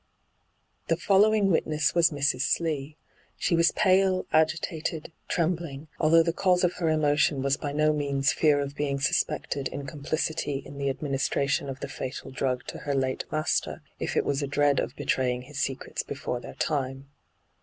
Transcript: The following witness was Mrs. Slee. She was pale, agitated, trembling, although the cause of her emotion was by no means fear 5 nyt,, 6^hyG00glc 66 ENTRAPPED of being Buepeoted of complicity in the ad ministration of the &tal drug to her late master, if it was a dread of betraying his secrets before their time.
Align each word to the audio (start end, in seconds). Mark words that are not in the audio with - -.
The 0.87 0.97
following 0.97 1.51
witness 1.51 1.93
was 1.93 2.09
Mrs. 2.09 2.41
Slee. 2.41 2.97
She 3.37 3.55
was 3.55 3.71
pale, 3.71 4.25
agitated, 4.33 5.11
trembling, 5.27 5.89
although 5.99 6.23
the 6.23 6.33
cause 6.33 6.63
of 6.63 6.73
her 6.77 6.89
emotion 6.89 7.43
was 7.43 7.55
by 7.55 7.71
no 7.71 7.93
means 7.93 8.31
fear 8.33 8.57
5 8.57 8.65
nyt,, 8.65 8.65
6^hyG00glc 8.65 8.65
66 8.65 8.65
ENTRAPPED 8.65 8.67
of 8.67 8.75
being 8.75 8.97
Buepeoted 8.97 9.79
of 9.83 9.87
complicity 9.91 10.63
in 10.65 10.77
the 10.79 10.89
ad 10.89 11.01
ministration 11.03 11.69
of 11.69 11.79
the 11.81 11.87
&tal 12.21 12.31
drug 12.31 12.65
to 12.65 12.77
her 12.79 12.95
late 12.95 13.25
master, 13.31 13.83
if 13.99 14.17
it 14.17 14.25
was 14.25 14.41
a 14.41 14.47
dread 14.47 14.79
of 14.79 14.95
betraying 14.95 15.43
his 15.43 15.59
secrets 15.59 16.01
before 16.01 16.39
their 16.39 16.55
time. 16.55 17.05